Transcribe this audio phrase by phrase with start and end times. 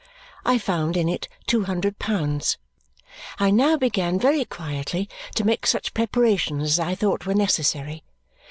[0.43, 2.57] I found in it two hundred pounds.
[3.37, 8.03] I now began very quietly to make such preparations as I thought were necessary.